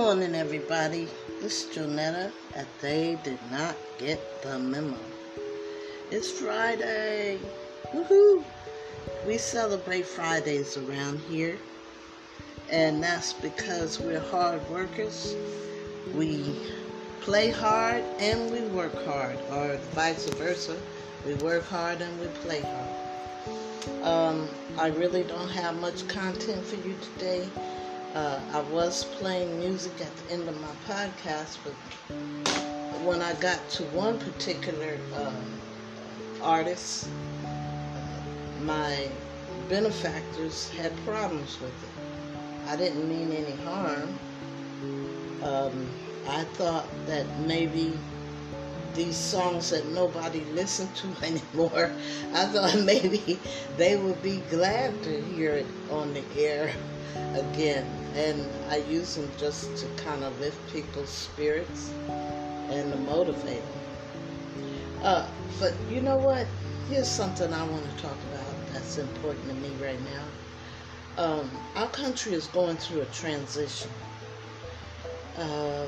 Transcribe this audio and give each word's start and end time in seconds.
morning, 0.00 0.34
everybody. 0.34 1.06
This 1.42 1.62
is 1.66 1.76
Jonetta, 1.76 2.32
and 2.54 2.66
they 2.80 3.18
did 3.22 3.38
not 3.50 3.76
get 3.98 4.18
the 4.42 4.58
memo. 4.58 4.96
It's 6.10 6.30
Friday. 6.30 7.38
Woohoo! 7.92 8.42
We 9.26 9.36
celebrate 9.36 10.06
Fridays 10.06 10.78
around 10.78 11.20
here, 11.28 11.58
and 12.70 13.02
that's 13.02 13.34
because 13.34 14.00
we're 14.00 14.26
hard 14.30 14.66
workers. 14.70 15.36
We 16.14 16.56
play 17.20 17.50
hard 17.50 18.02
and 18.18 18.50
we 18.50 18.62
work 18.68 18.94
hard, 19.04 19.38
or 19.50 19.76
vice 19.92 20.30
versa. 20.30 20.78
We 21.26 21.34
work 21.34 21.64
hard 21.64 22.00
and 22.00 22.18
we 22.18 22.28
play 22.42 22.62
hard. 22.62 24.02
Um, 24.02 24.48
I 24.78 24.86
really 24.86 25.24
don't 25.24 25.50
have 25.50 25.78
much 25.78 26.08
content 26.08 26.64
for 26.64 26.76
you 26.76 26.96
today. 27.12 27.50
Uh, 28.14 28.40
I 28.52 28.60
was 28.60 29.04
playing 29.18 29.56
music 29.56 30.00
at 30.00 30.16
the 30.16 30.28
end 30.32 30.48
of 30.48 30.56
my 30.60 30.72
podcast, 30.84 31.58
but 31.62 31.76
when 33.04 33.22
I 33.22 33.34
got 33.34 33.70
to 33.70 33.84
one 33.84 34.18
particular 34.18 34.98
uh, 35.14 35.32
artist, 36.42 37.08
uh, 37.44 38.20
my 38.58 39.12
benefactors 39.68 40.68
had 40.70 40.96
problems 41.04 41.60
with 41.60 41.84
it. 41.84 42.68
I 42.68 42.74
didn't 42.76 43.08
mean 43.08 43.30
any 43.30 43.54
harm. 43.62 44.18
Um, 45.42 45.88
I 46.26 46.42
thought 46.54 47.06
that 47.06 47.38
maybe 47.38 48.00
these 48.94 49.16
songs 49.18 49.70
that 49.70 49.86
nobody 49.86 50.44
listened 50.46 50.94
to 50.96 51.14
anymore, 51.22 51.92
I 52.34 52.46
thought 52.46 52.80
maybe 52.84 53.40
they 53.76 53.96
would 53.96 54.22
be 54.22 54.40
glad 54.50 55.02
to 55.04 55.20
hear 55.22 55.54
it 55.54 55.66
on 55.90 56.12
the 56.12 56.24
air 56.36 56.72
again. 57.34 57.86
And 58.14 58.50
I 58.70 58.76
use 58.78 59.14
them 59.14 59.30
just 59.38 59.76
to 59.78 59.88
kind 60.02 60.24
of 60.24 60.38
lift 60.40 60.72
people's 60.72 61.10
spirits 61.12 61.90
and 62.70 62.90
to 62.92 62.98
motivate 62.98 63.62
them. 63.62 63.82
Uh, 65.02 65.26
but 65.58 65.74
you 65.88 66.00
know 66.00 66.16
what? 66.16 66.46
Here's 66.88 67.08
something 67.08 67.52
I 67.52 67.64
want 67.64 67.84
to 67.90 67.96
talk 68.02 68.16
about 68.24 68.66
that's 68.72 68.98
important 68.98 69.46
to 69.48 69.54
me 69.54 69.70
right 69.82 70.00
now. 70.04 70.26
Um, 71.18 71.50
our 71.76 71.88
country 71.88 72.32
is 72.32 72.46
going 72.48 72.76
through 72.76 73.02
a 73.02 73.06
transition. 73.06 73.90
Uh, 75.36 75.86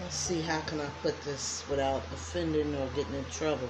let's 0.00 0.16
see, 0.16 0.40
how 0.40 0.60
can 0.60 0.80
I 0.80 0.88
put 1.02 1.20
this 1.22 1.64
without 1.70 2.02
offending 2.12 2.74
or 2.74 2.86
getting 2.88 3.14
in 3.14 3.24
trouble? 3.26 3.68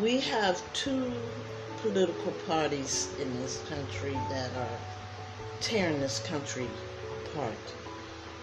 We 0.00 0.20
have 0.20 0.60
two 0.72 1.12
political 1.78 2.32
parties 2.46 3.08
in 3.20 3.32
this 3.40 3.62
country 3.68 4.16
that 4.30 4.50
are 4.56 4.78
tearing 5.60 6.00
this 6.00 6.20
country 6.20 6.66
apart. 7.26 7.74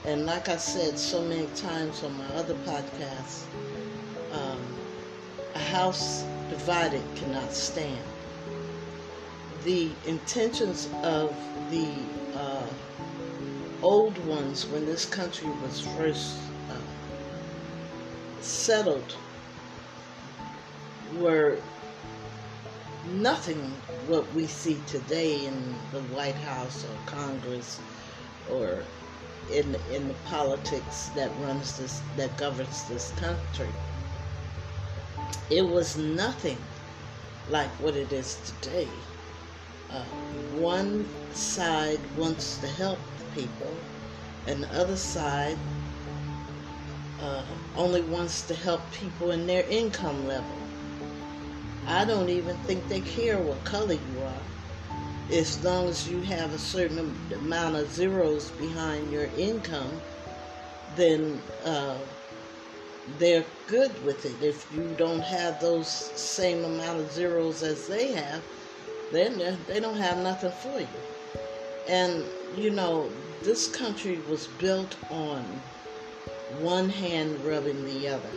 And 0.06 0.26
like 0.26 0.50
I 0.50 0.58
said 0.58 0.98
so 0.98 1.22
many 1.22 1.48
times 1.56 2.04
on 2.04 2.18
my 2.18 2.28
other 2.36 2.56
podcasts, 2.66 3.44
um, 4.32 4.62
a 5.56 5.60
house 5.60 6.23
divided 6.50 7.04
cannot 7.16 7.52
stand. 7.54 8.04
The 9.64 9.92
intentions 10.06 10.90
of 11.04 11.36
the 11.70 11.88
old 13.82 14.18
ones 14.28 14.66
when 14.68 14.86
this 14.86 15.06
country 15.06 15.50
was 15.64 15.82
first 15.82 16.38
uh, 16.70 18.42
settled 18.42 19.16
were 21.18 21.60
nothing 23.14 23.74
what 24.08 24.32
we 24.34 24.46
see 24.46 24.80
today 24.86 25.46
in 25.46 25.76
the 25.92 26.02
White 26.14 26.36
House 26.36 26.86
or 26.86 26.98
Congress 27.06 27.80
or 28.52 28.84
in 29.52 29.76
in 29.92 30.08
the 30.08 30.14
politics 30.26 31.10
that 31.16 31.32
runs 31.42 31.78
this 31.78 32.02
that 32.18 32.36
governs 32.38 32.84
this 32.86 33.12
country. 33.12 33.73
It 35.50 35.68
was 35.68 35.98
nothing 35.98 36.58
like 37.50 37.70
what 37.80 37.95
it 37.95 38.12
is 38.12 38.38
today. 38.62 38.88
Uh, 39.92 40.04
one 40.54 41.05
side 41.33 42.00
wants 42.16 42.58
to 42.58 42.67
help 42.67 43.00
the 43.17 43.42
people, 43.42 43.76
and 44.45 44.64
the 44.64 44.72
other 44.80 44.95
side 44.95 45.58
uh, 47.20 47.44
only 47.76 48.02
wants 48.02 48.44
to 48.44 48.54
help 48.54 48.82
people 48.92 49.32
in 49.32 49.48
their 49.48 49.64
income 49.64 50.27
level. 50.27 50.55
I 51.88 52.05
don't 52.05 52.30
even 52.30 52.55
think 52.60 52.88
they 52.88 53.02
care 53.02 53.39
what 53.39 53.64
color 53.64 53.94
you 53.94 54.22
are. 54.23 54.42
As 55.32 55.64
long 55.64 55.88
as 55.89 56.10
you 56.10 56.21
have 56.21 56.54
a 56.54 56.60
certain 56.60 57.00
amount 57.33 57.76
of 57.76 57.89
zeros 57.89 58.52
behind 58.52 59.11
your 59.11 59.26
income, 59.38 60.00
then 60.95 61.42
uh, 61.66 61.98
they're 63.17 63.45
good 63.67 64.04
with 64.04 64.26
it. 64.26 64.36
If 64.42 64.71
you 64.73 64.94
don't 64.98 65.21
have 65.21 65.60
those 65.60 65.89
same 65.89 66.64
amount 66.64 67.00
of 67.00 67.11
zeros 67.11 67.64
as 67.64 67.88
they 67.88 68.11
have, 68.11 68.44
then 69.11 69.58
they 69.67 69.80
don't 69.80 69.97
have 69.97 70.17
nothing 70.17 70.52
for 70.52 70.80
you. 70.80 70.87
And, 71.87 72.23
you 72.55 72.70
know, 72.70 73.09
this 73.43 73.67
country 73.67 74.20
was 74.30 74.47
built 74.47 74.95
on 75.09 75.43
one 76.59 76.89
hand 76.89 77.39
rubbing 77.43 77.83
the 77.86 78.08
other. 78.08 78.30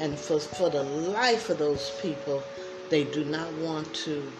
And 0.00 0.18
for, 0.18 0.40
for 0.40 0.70
the 0.70 0.82
life 0.82 1.48
of 1.50 1.58
those 1.58 1.90
people, 2.02 2.42
they 2.90 3.04
do 3.04 3.24
not 3.24 3.52
want 3.54 3.92
to 3.94 4.30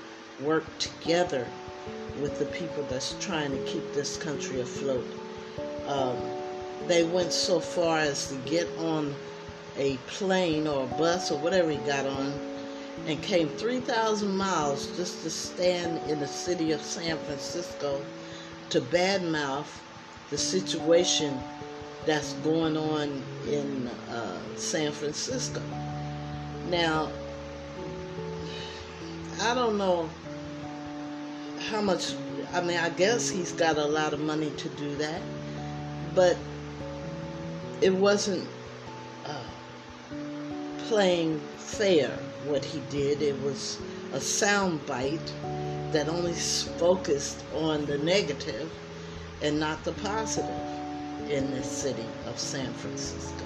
work 0.43 0.65
together 0.79 1.47
with 2.21 2.39
the 2.39 2.47
people 2.47 2.85
that's 2.91 3.15
trying 3.25 3.53
to 3.53 3.65
keep 3.65 3.93
this 3.95 4.17
country 4.17 4.61
afloat. 4.61 5.07
Um, 5.87 6.17
they 6.87 7.05
went 7.05 7.33
so 7.33 7.61
far 7.61 7.99
as 7.99 8.29
to 8.29 8.37
get 8.49 8.69
on 8.79 9.15
a 9.77 9.97
plane 10.07 10.67
or 10.67 10.85
a 10.85 10.99
bus 10.99 11.31
or 11.31 11.39
whatever 11.39 11.71
he 11.71 11.79
got 11.79 12.07
on 12.07 12.54
and 13.07 13.23
came 13.23 13.49
3,000 13.57 14.37
miles 14.37 14.97
just 14.97 15.23
to 15.23 15.31
stand 15.31 15.99
in 16.11 16.21
the 16.21 16.27
city 16.27 16.73
of 16.73 16.81
San 16.81 17.19
Francisco 17.25 18.05
to 18.71 18.81
badmouth 18.81 19.69
the 20.31 20.39
situation 20.39 21.43
that's 22.07 22.35
going 22.35 22.77
on 22.77 23.23
in 23.47 23.89
uh, 23.89 24.57
San 24.57 24.93
Francisco. 24.93 25.61
Now, 26.67 27.13
I 29.43 29.55
don't 29.55 29.77
know 29.77 30.11
how 31.61 31.81
much, 31.81 32.15
I 32.53 32.61
mean, 32.61 32.79
I 32.79 32.91
guess 32.91 33.29
he's 33.29 33.53
got 33.53 33.77
a 33.77 33.85
lot 33.85 34.15
of 34.15 34.21
money 34.21 34.51
to 34.53 34.69
do 34.69 34.97
that, 34.97 35.23
but 36.15 36.39
it 37.81 37.95
wasn't 37.95 38.49
uh, 39.25 39.54
playing 40.89 41.41
fair 41.57 42.11
what 42.47 42.65
he 42.65 42.81
did. 42.91 43.23
It 43.23 43.41
was 43.43 43.79
a 44.13 44.21
sound 44.21 44.85
bite 44.87 45.33
that 45.93 46.09
only 46.09 46.35
focused 46.79 47.43
on 47.55 47.87
the 47.87 47.99
negative 47.99 48.71
and 49.43 49.59
not 49.59 49.83
the 49.85 49.93
positive 49.93 50.51
in 51.31 51.51
this 51.51 51.71
city 51.71 52.07
of 52.27 52.39
San 52.39 52.73
Francisco. 52.75 53.45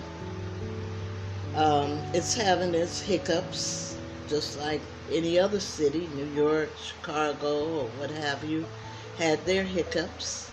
Um, 1.54 2.00
it's 2.12 2.34
having 2.34 2.74
its 2.74 3.00
hiccups, 3.00 3.96
just 4.28 4.58
like 4.58 4.80
any 5.12 5.38
other 5.38 5.60
city, 5.60 6.08
New 6.14 6.26
York, 6.26 6.70
Chicago, 6.76 7.80
or 7.80 7.84
what 7.98 8.10
have 8.10 8.44
you, 8.44 8.64
had 9.16 9.44
their 9.44 9.64
hiccups. 9.64 10.50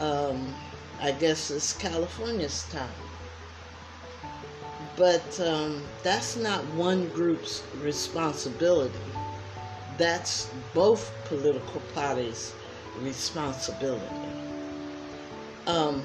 Um, 0.00 0.54
I 1.00 1.12
guess 1.12 1.50
it's 1.50 1.72
California's 1.72 2.64
time. 2.70 3.07
But 4.98 5.38
um, 5.38 5.84
that's 6.02 6.36
not 6.36 6.66
one 6.74 7.06
group's 7.10 7.62
responsibility. 7.80 8.98
That's 9.96 10.50
both 10.74 11.12
political 11.26 11.80
parties' 11.94 12.52
responsibility. 13.00 14.04
Um, 15.68 16.02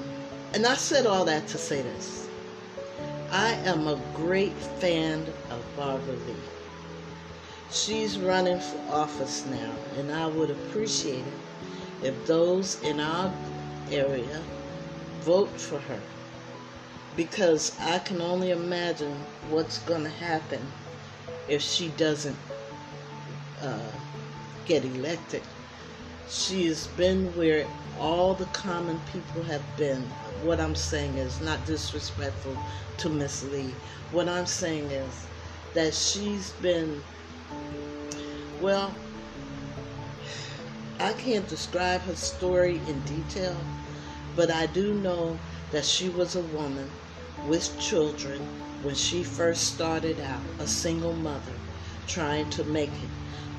and 0.52 0.64
I 0.64 0.76
said 0.76 1.06
all 1.06 1.24
that 1.24 1.48
to 1.48 1.58
say 1.58 1.82
this. 1.82 2.28
I 3.32 3.54
am 3.64 3.88
a 3.88 4.00
great 4.14 4.56
fan 4.78 5.26
of 5.50 5.64
Barbara 5.76 6.14
Lee. 6.14 6.36
She's 7.72 8.20
running 8.20 8.60
for 8.60 8.78
office 8.90 9.44
now, 9.46 9.74
and 9.96 10.12
I 10.12 10.28
would 10.28 10.50
appreciate 10.50 11.24
it 11.26 12.06
if 12.06 12.26
those 12.26 12.80
in 12.82 13.00
our 13.00 13.34
area 13.90 14.40
vote 15.22 15.50
for 15.58 15.80
her. 15.80 16.00
Because 17.16 17.78
I 17.80 17.98
can 18.00 18.20
only 18.20 18.50
imagine 18.50 19.14
what's 19.48 19.78
going 19.78 20.02
to 20.02 20.10
happen 20.10 20.66
if 21.48 21.62
she 21.62 21.88
doesn't 21.90 22.36
uh, 23.60 23.92
get 24.66 24.84
elected. 24.84 25.42
She 26.28 26.66
has 26.66 26.88
been 26.88 27.34
where 27.36 27.66
all 28.00 28.34
the 28.34 28.46
common 28.46 28.98
people 29.12 29.42
have 29.44 29.76
been. 29.76 30.02
What 30.42 30.60
I'm 30.60 30.74
saying 30.74 31.16
is 31.16 31.40
not 31.40 31.64
disrespectful 31.66 32.56
to 32.98 33.08
Miss 33.08 33.44
Lee. 33.44 33.74
What 34.10 34.28
I'm 34.28 34.46
saying 34.46 34.90
is 34.90 35.26
that 35.74 35.94
she's 35.94 36.50
been, 36.52 37.02
well, 38.60 38.96
I 40.98 41.12
can't 41.12 41.46
describe 41.46 42.00
her 42.02 42.14
story 42.16 42.80
in 42.88 43.00
detail, 43.02 43.56
But 44.34 44.50
I 44.50 44.66
do 44.66 44.94
know 44.94 45.38
that 45.70 45.84
she 45.84 46.08
was 46.08 46.34
a 46.34 46.40
woman 46.40 46.90
with 47.46 47.78
children 47.78 48.40
when 48.82 48.94
she 48.94 49.22
first 49.22 49.74
started 49.74 50.20
out, 50.20 50.42
a 50.58 50.66
single 50.66 51.14
mother, 51.14 51.54
trying 52.06 52.48
to 52.50 52.64
make 52.64 52.92
it, 52.92 53.10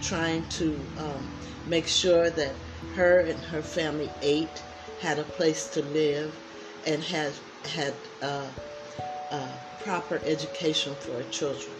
trying 0.01 0.47
to 0.49 0.79
um, 0.97 1.27
make 1.65 1.87
sure 1.87 2.29
that 2.29 2.55
her 2.95 3.21
and 3.21 3.39
her 3.45 3.61
family 3.61 4.09
ate, 4.21 4.63
had 5.01 5.19
a 5.19 5.23
place 5.23 5.67
to 5.67 5.81
live, 5.81 6.35
and 6.85 7.03
had 7.03 7.33
had 7.65 7.95
uh, 8.21 8.49
uh, 9.31 9.51
proper 9.79 10.21
education 10.25 10.95
for 10.95 11.13
her 11.13 11.29
children. 11.29 11.75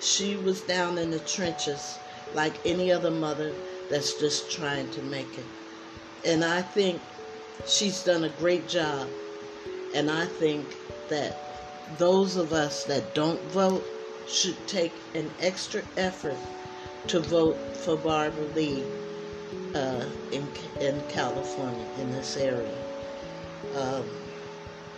She 0.00 0.36
was 0.36 0.62
down 0.62 0.98
in 0.98 1.10
the 1.10 1.18
trenches 1.20 1.98
like 2.32 2.54
any 2.64 2.92
other 2.92 3.10
mother 3.10 3.54
that's 3.90 4.18
just 4.20 4.50
trying 4.52 4.90
to 4.90 5.02
make 5.02 5.38
it. 5.38 5.46
And 6.24 6.44
I 6.44 6.62
think 6.62 7.02
she's 7.66 8.04
done 8.04 8.24
a 8.24 8.28
great 8.28 8.68
job. 8.68 9.08
And 9.94 10.10
I 10.10 10.26
think 10.26 10.76
that 11.08 11.36
those 11.98 12.36
of 12.36 12.52
us 12.52 12.84
that 12.84 13.14
don't 13.14 13.40
vote 13.50 13.84
should 14.26 14.66
take 14.66 14.92
an 15.14 15.30
extra 15.40 15.82
effort 15.96 16.36
to 17.06 17.20
vote 17.20 17.56
for 17.78 17.96
Barbara 17.96 18.44
Lee 18.54 18.84
uh, 19.74 20.04
in, 20.32 20.46
in 20.80 21.00
California, 21.08 21.86
in 21.98 22.10
this 22.12 22.36
area. 22.36 22.74
Um, 23.76 24.04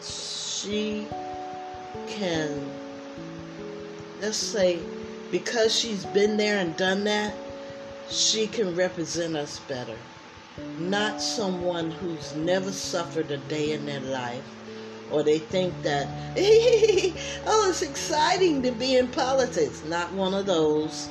she 0.03 1.07
can, 2.09 2.71
let's 4.21 4.37
say, 4.37 4.81
because 5.31 5.75
she's 5.75 6.05
been 6.07 6.37
there 6.37 6.59
and 6.59 6.77
done 6.77 7.05
that, 7.05 7.35
she 8.09 8.47
can 8.49 8.75
represent 8.75 9.37
us 9.37 9.61
better. 9.61 9.97
Not 10.79 11.23
someone 11.23 11.91
who's 11.91 12.35
never 12.35 12.73
suffered 12.73 13.31
a 13.31 13.39
day 13.39 13.73
in 13.73 13.87
their 13.87 14.01
life, 14.01 14.45
or 15.11 15.23
they 15.23 15.39
think 15.39 15.75
that, 15.83 16.07
oh, 17.47 17.67
it's 17.69 17.83
exciting 17.83 18.62
to 18.62 18.73
be 18.73 18.97
in 18.97 19.09
politics. 19.09 19.83
Not 19.85 20.12
one 20.12 20.35
of 20.35 20.47
those, 20.47 21.09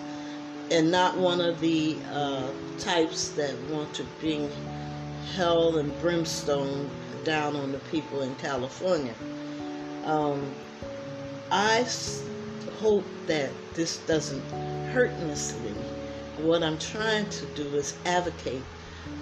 and 0.72 0.92
not 0.92 1.18
one 1.18 1.42
of 1.42 1.60
the 1.60 1.98
uh, 2.12 2.50
types 2.78 3.30
that 3.30 3.56
want 3.69 3.94
to 3.96 4.04
bring 4.19 4.50
hell 5.36 5.78
and 5.78 5.98
brimstone 6.00 6.90
down 7.24 7.56
on 7.56 7.72
the 7.72 7.80
people 7.92 8.22
in 8.22 8.36
California. 8.36 9.13
Um, 10.06 10.51
I 11.51 11.86
hope 12.80 13.06
that 13.28 13.50
this 13.74 13.98
doesn't 14.06 14.44
hurt 14.94 15.12
Lee. 15.19 15.75
What 16.46 16.63
I'm 16.63 16.78
trying 16.78 17.30
to 17.30 17.46
do 17.48 17.68
is 17.75 17.98
advocate 18.06 18.63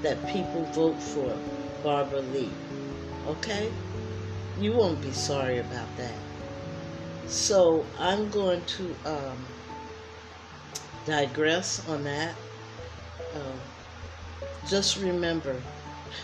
that 0.01 0.25
people 0.27 0.63
vote 0.65 1.01
for 1.01 1.35
Barbara 1.83 2.21
Lee. 2.21 2.51
Okay? 3.27 3.71
You 4.59 4.73
won't 4.73 5.01
be 5.01 5.11
sorry 5.11 5.59
about 5.59 5.87
that. 5.97 6.15
So 7.27 7.85
I'm 7.99 8.29
going 8.29 8.63
to 8.65 8.95
um, 9.05 9.37
digress 11.05 11.87
on 11.87 12.03
that. 12.05 12.33
Uh, 13.35 14.67
just 14.67 14.97
remember, 14.97 15.55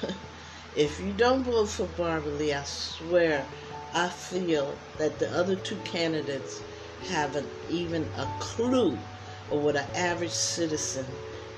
if 0.75 0.99
you 0.99 1.13
don't 1.13 1.43
vote 1.43 1.69
for 1.69 1.85
Barbara 1.97 2.31
Lee, 2.33 2.53
I 2.53 2.63
swear 2.63 3.45
I 3.93 4.09
feel 4.09 4.75
that 4.97 5.19
the 5.19 5.29
other 5.37 5.55
two 5.55 5.77
candidates 5.85 6.63
haven't 7.09 7.47
even 7.69 8.03
a 8.17 8.27
clue 8.39 8.97
of 9.51 9.61
what 9.61 9.75
an 9.75 9.85
average 9.93 10.31
citizen 10.31 11.05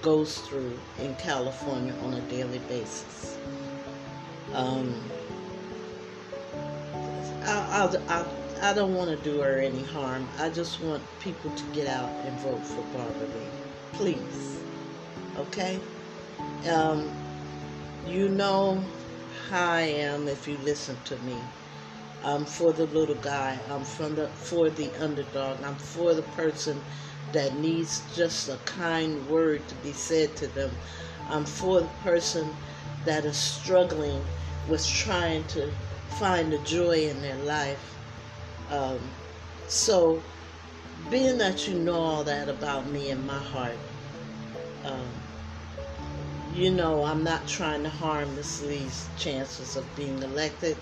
goes 0.02 0.40
through 0.40 0.78
in 1.00 1.16
California 1.16 1.94
on 2.04 2.16
a 2.16 2.22
daily 2.22 2.60
basis. 2.68 3.38
Um, 4.54 4.94
I, 7.76 7.94
I, 8.08 8.26
I 8.70 8.74
don't 8.74 8.94
want 8.94 9.10
to 9.10 9.18
do 9.18 9.42
her 9.42 9.60
any 9.60 9.84
harm. 9.84 10.30
I 10.40 10.48
just 10.48 10.80
want 10.82 11.04
people 11.20 11.52
to 11.52 11.64
get 11.74 11.88
out 11.88 12.10
and 12.24 12.40
vote 12.40 12.66
for 12.66 12.82
Barbara 12.84 13.28
Lee. 13.28 13.50
Please. 13.92 14.64
Okay? 15.38 15.82
Um, 16.72 17.12
you 18.08 18.30
know 18.30 18.82
how 19.50 19.74
I 19.74 19.82
am 19.82 20.30
if 20.30 20.48
you 20.48 20.58
listen 20.60 20.96
to 21.04 21.18
me. 21.18 21.38
I'm 22.24 22.46
for 22.46 22.72
the 22.72 22.86
little 22.86 23.16
guy. 23.16 23.60
I'm 23.70 23.84
from 23.84 24.16
the 24.16 24.30
for 24.30 24.70
the 24.70 24.90
underdog. 25.04 25.62
I'm 25.62 25.76
for 25.76 26.14
the 26.14 26.22
person 26.22 26.82
that 27.34 27.58
needs 27.58 28.02
just 28.16 28.48
a 28.48 28.56
kind 28.64 29.28
word 29.28 29.68
to 29.68 29.76
be 29.76 29.92
said 29.92 30.38
to 30.38 30.48
them. 30.48 30.72
I'm 31.30 31.44
for 31.44 31.82
the 31.82 31.90
person 32.04 32.56
that 33.04 33.26
is 33.26 33.36
struggling 33.36 34.24
with 34.70 34.88
trying 34.88 35.44
to 35.50 35.70
find 36.20 36.52
the 36.52 36.58
joy 36.60 37.10
in 37.10 37.22
their 37.22 37.38
life. 37.38 37.96
Um, 38.72 39.00
so, 39.68 40.22
being 41.10 41.38
that 41.38 41.68
you 41.68 41.78
know 41.78 41.96
all 41.96 42.24
that 42.24 42.48
about 42.48 42.88
me 42.88 43.10
and 43.10 43.26
my 43.28 43.38
heart, 43.38 43.78
um, 44.86 45.08
you 46.54 46.72
know 46.72 47.04
I'm 47.04 47.24
not 47.24 47.46
trying 47.48 47.84
to 47.84 47.90
harm 47.90 48.34
Miss 48.36 48.64
Lee's 48.64 49.10
chances 49.18 49.76
of 49.76 49.96
being 49.96 50.22
elected. 50.24 50.78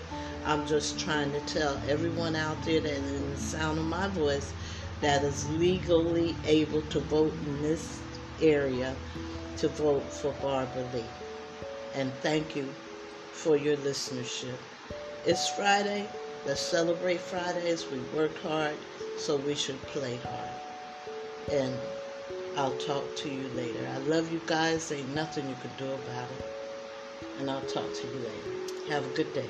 I'm 0.46 0.66
just 0.66 1.00
trying 1.00 1.32
to 1.32 1.40
tell 1.40 1.80
everyone 1.88 2.36
out 2.36 2.62
there 2.64 2.80
that 2.80 2.96
in 2.96 3.30
the 3.30 3.36
sound 3.36 3.78
of 3.78 3.86
my 3.86 4.08
voice 4.08 4.52
that 5.00 5.24
is 5.24 5.50
legally 5.50 6.36
able 6.46 6.82
to 6.82 7.00
vote 7.00 7.34
in 7.46 7.62
this 7.62 8.00
area 8.40 8.94
to 9.56 9.68
vote 9.68 10.04
for 10.04 10.32
Barbara 10.42 10.86
Lee. 10.94 11.04
And 11.94 12.12
thank 12.20 12.54
you 12.54 12.68
for 13.32 13.56
your 13.56 13.76
listenership. 13.78 14.58
It's 15.26 15.48
Friday. 15.48 16.10
Let's 16.44 16.60
celebrate 16.60 17.18
Fridays. 17.18 17.90
We 17.90 18.00
work 18.14 18.36
hard, 18.42 18.76
so 19.16 19.38
we 19.38 19.54
should 19.54 19.80
play 19.86 20.18
hard. 20.18 20.50
And 21.50 21.80
I'll 22.58 22.76
talk 22.76 23.16
to 23.16 23.30
you 23.30 23.48
later. 23.48 23.88
I 23.90 23.96
love 24.00 24.30
you 24.30 24.42
guys. 24.44 24.92
Ain't 24.92 25.08
nothing 25.08 25.48
you 25.48 25.56
can 25.56 25.74
do 25.78 25.94
about 25.94 26.30
it. 26.30 26.44
And 27.38 27.50
I'll 27.50 27.64
talk 27.64 27.94
to 27.94 28.06
you 28.06 28.18
later. 28.18 28.92
Have 28.92 29.06
a 29.06 29.14
good 29.14 29.32
day. 29.32 29.48